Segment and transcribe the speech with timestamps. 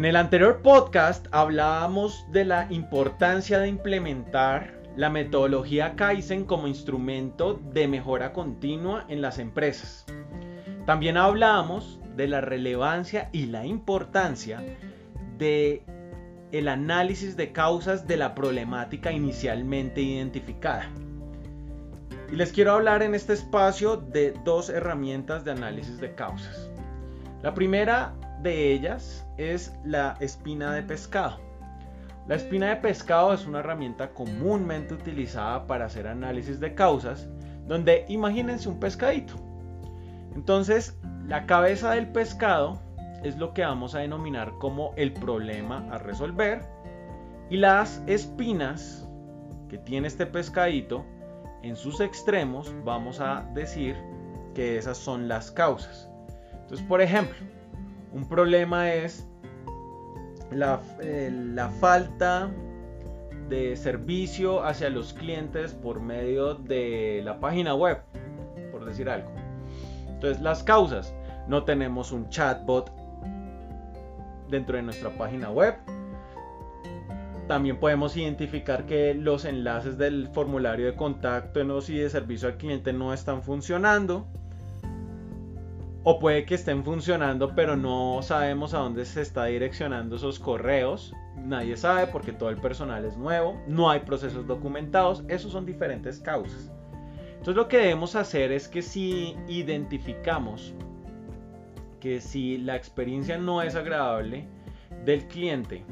[0.00, 7.60] En el anterior podcast hablábamos de la importancia de implementar la metodología Kaizen como instrumento
[7.74, 10.06] de mejora continua en las empresas.
[10.86, 14.64] También hablábamos de la relevancia y la importancia
[15.36, 15.82] de
[16.50, 20.88] el análisis de causas de la problemática inicialmente identificada.
[22.32, 26.70] Y les quiero hablar en este espacio de dos herramientas de análisis de causas.
[27.42, 31.38] La primera de ellas es la espina de pescado.
[32.26, 37.28] La espina de pescado es una herramienta comúnmente utilizada para hacer análisis de causas,
[37.66, 39.34] donde imagínense un pescadito.
[40.34, 42.80] Entonces, la cabeza del pescado
[43.24, 46.62] es lo que vamos a denominar como el problema a resolver
[47.50, 49.08] y las espinas
[49.68, 51.04] que tiene este pescadito
[51.62, 53.96] en sus extremos vamos a decir
[54.54, 56.08] que esas son las causas.
[56.52, 57.36] Entonces, por ejemplo,
[58.12, 59.26] un problema es
[60.50, 62.50] la, eh, la falta
[63.48, 68.00] de servicio hacia los clientes por medio de la página web,
[68.70, 69.30] por decir algo.
[70.08, 71.14] Entonces, las causas.
[71.48, 72.92] No tenemos un chatbot
[74.48, 75.74] dentro de nuestra página web.
[77.48, 82.92] También podemos identificar que los enlaces del formulario de contacto y de servicio al cliente
[82.92, 84.28] no están funcionando.
[86.02, 91.14] O puede que estén funcionando, pero no sabemos a dónde se está direccionando esos correos.
[91.36, 95.24] Nadie sabe porque todo el personal es nuevo, no hay procesos documentados.
[95.28, 96.70] Esos son diferentes causas.
[97.32, 100.74] Entonces lo que debemos hacer es que si identificamos
[102.00, 104.46] que si la experiencia no es agradable
[105.04, 105.84] del cliente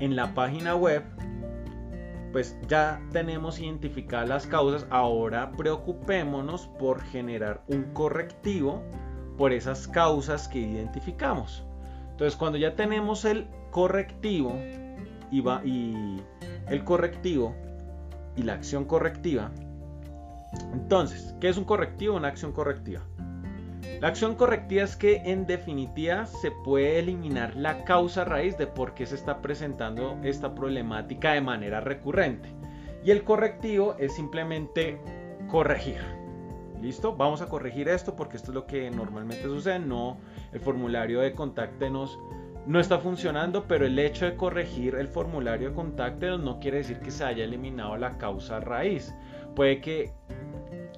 [0.00, 1.02] en la página web,
[2.32, 4.86] pues ya tenemos identificadas las causas.
[4.90, 8.82] Ahora preocupémonos por generar un correctivo
[9.36, 11.64] por esas causas que identificamos.
[12.10, 14.54] Entonces, cuando ya tenemos el correctivo
[15.30, 16.22] y, va, y
[16.68, 17.54] el correctivo
[18.36, 19.50] y la acción correctiva,
[20.72, 22.16] entonces, ¿qué es un correctivo?
[22.16, 23.02] Una acción correctiva.
[24.02, 28.94] La acción correctiva es que en definitiva se puede eliminar la causa raíz de por
[28.94, 32.48] qué se está presentando esta problemática de manera recurrente.
[33.04, 35.00] Y el correctivo es simplemente
[35.48, 36.00] corregir.
[36.80, 37.14] ¿Listo?
[37.14, 39.78] Vamos a corregir esto porque esto es lo que normalmente sucede.
[39.78, 40.18] No,
[40.52, 42.18] el formulario de contáctenos
[42.66, 46.98] no está funcionando, pero el hecho de corregir el formulario de contáctenos no quiere decir
[46.98, 49.14] que se haya eliminado la causa raíz.
[49.54, 50.12] Puede que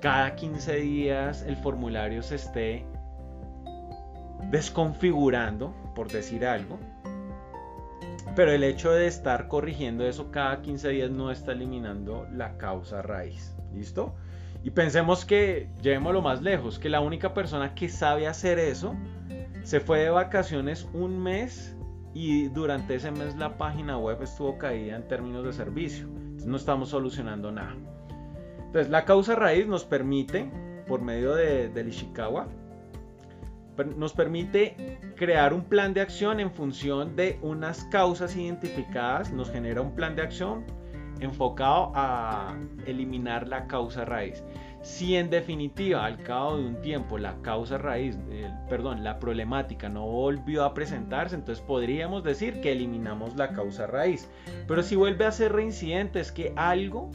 [0.00, 2.93] cada 15 días el formulario se esté
[4.50, 6.78] desconfigurando, por decir algo.
[8.36, 13.02] Pero el hecho de estar corrigiendo eso cada 15 días no está eliminando la causa
[13.02, 13.54] raíz.
[13.72, 14.14] ¿Listo?
[14.64, 18.94] Y pensemos que, llevémoslo más lejos, que la única persona que sabe hacer eso
[19.62, 21.76] se fue de vacaciones un mes
[22.14, 26.08] y durante ese mes la página web estuvo caída en términos de servicio.
[26.46, 27.76] No estamos solucionando nada.
[28.58, 30.50] Entonces la causa raíz nos permite,
[30.88, 32.48] por medio de, del Ishikawa,
[33.96, 39.80] nos permite crear un plan de acción en función de unas causas identificadas, nos genera
[39.80, 40.64] un plan de acción
[41.20, 44.42] enfocado a eliminar la causa raíz.
[44.82, 48.18] Si en definitiva al cabo de un tiempo la causa raíz,
[48.68, 54.28] perdón, la problemática no volvió a presentarse, entonces podríamos decir que eliminamos la causa raíz.
[54.68, 57.10] Pero si vuelve a ser reincidente es que algo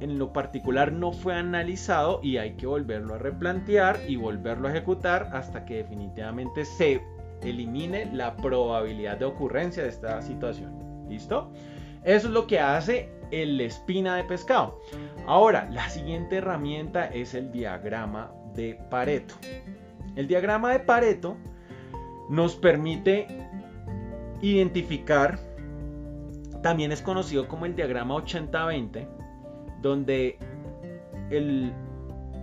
[0.00, 4.70] en lo particular no fue analizado y hay que volverlo a replantear y volverlo a
[4.70, 7.02] ejecutar hasta que definitivamente se
[7.42, 11.06] elimine la probabilidad de ocurrencia de esta situación.
[11.08, 11.50] ¿Listo?
[12.02, 14.80] Eso es lo que hace el espina de pescado.
[15.26, 19.34] Ahora, la siguiente herramienta es el diagrama de Pareto.
[20.16, 21.36] El diagrama de Pareto
[22.28, 23.26] nos permite
[24.40, 25.38] identificar,
[26.62, 29.06] también es conocido como el diagrama 80-20,
[29.82, 30.38] donde
[31.30, 31.72] el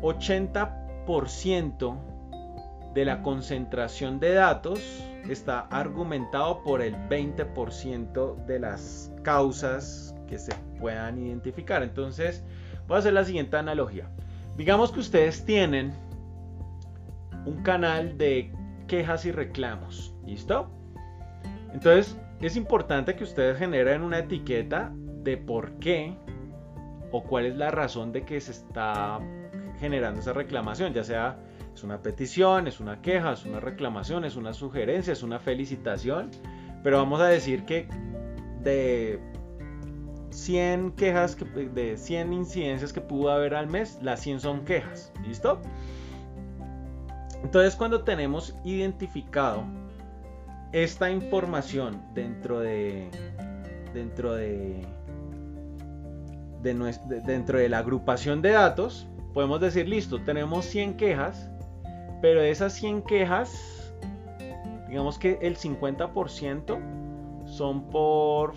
[0.02, 1.98] 80%
[2.94, 4.80] de la concentración de datos
[5.30, 11.84] está argumentado por el 20% de las causas que se puedan identificar.
[11.84, 12.44] Entonces,
[12.88, 14.10] voy a hacer la siguiente analogía.
[14.58, 15.94] Digamos que ustedes tienen
[17.46, 18.52] un canal de
[18.88, 20.14] quejas y reclamos.
[20.26, 20.70] ¿Listo?
[21.74, 24.92] Entonces, es importante que ustedes generen una etiqueta
[25.24, 26.18] de por qué
[27.12, 29.20] o cuál es la razón de que se está
[29.80, 31.38] generando esa reclamación, ya sea
[31.74, 36.32] es una petición, es una queja, es una reclamación, es una sugerencia, es una felicitación,
[36.82, 37.88] pero vamos a decir que
[38.64, 39.20] de
[40.32, 45.62] 100 quejas, de 100 incidencias que pudo haber al mes, las 100 son quejas, ¿listo?
[47.44, 49.64] Entonces cuando tenemos identificado
[50.72, 53.10] esta información dentro de
[53.94, 54.82] dentro de,
[56.74, 61.50] dentro de la agrupación de datos, podemos decir, listo, tenemos 100 quejas,
[62.22, 63.94] pero de esas 100 quejas,
[64.88, 66.80] digamos que el 50%
[67.46, 68.54] son por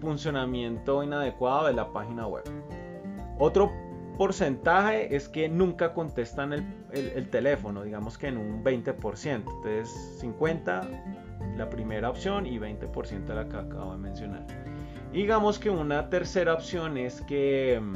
[0.00, 2.44] funcionamiento inadecuado de la página web.
[3.38, 3.70] Otro
[4.16, 6.52] porcentaje es que nunca contestan
[6.92, 9.34] el, teléfono, digamos que en un 20%.
[9.34, 10.86] Entonces 50
[11.56, 14.46] la primera opción y 20% la que acabo de mencionar.
[15.12, 17.94] Digamos que una tercera opción es que, mm,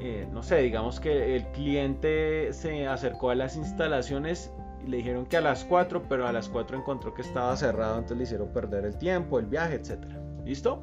[0.00, 4.52] eh, no sé, digamos que el cliente se acercó a las instalaciones
[4.84, 7.94] y le dijeron que a las 4, pero a las 4 encontró que estaba cerrado,
[7.94, 10.02] entonces le hicieron perder el tiempo, el viaje, etc.
[10.44, 10.82] ¿Listo?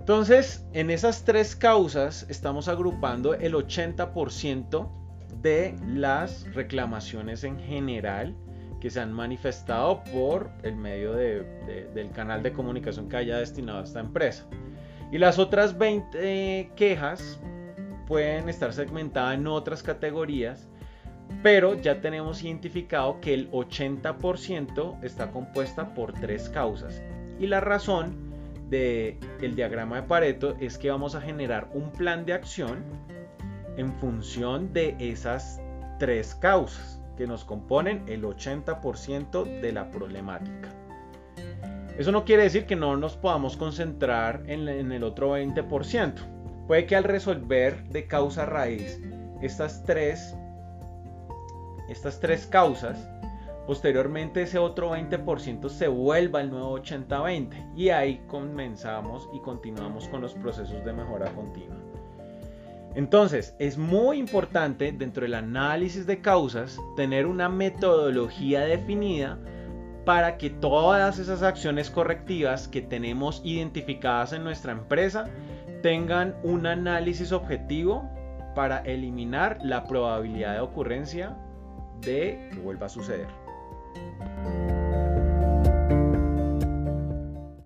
[0.00, 4.90] Entonces, en esas tres causas estamos agrupando el 80%
[5.42, 8.34] de las reclamaciones en general
[8.80, 13.84] que se han manifestado por el medio del canal de comunicación que haya destinado a
[13.84, 14.46] esta empresa.
[15.10, 17.40] Y las otras 20 quejas
[18.06, 20.68] pueden estar segmentadas en otras categorías,
[21.42, 27.02] pero ya tenemos identificado que el 80% está compuesta por tres causas.
[27.38, 28.28] Y la razón
[28.70, 32.84] del el diagrama de Pareto es que vamos a generar un plan de acción
[33.76, 35.60] en función de esas
[35.98, 40.68] tres causas que nos componen el 80% de la problemática.
[41.98, 46.14] Eso no quiere decir que no nos podamos concentrar en, el otro 20%.
[46.68, 49.00] Puede que al resolver de causa raíz
[49.42, 50.36] estas tres,
[51.88, 52.96] estas tres causas,
[53.66, 60.22] Posteriormente ese otro 20% se vuelva el nuevo 80-20 y ahí comenzamos y continuamos con
[60.22, 61.76] los procesos de mejora continua.
[62.98, 69.38] Entonces, es muy importante dentro del análisis de causas tener una metodología definida
[70.04, 75.26] para que todas esas acciones correctivas que tenemos identificadas en nuestra empresa
[75.80, 78.02] tengan un análisis objetivo
[78.56, 81.36] para eliminar la probabilidad de ocurrencia
[82.00, 83.28] de que vuelva a suceder.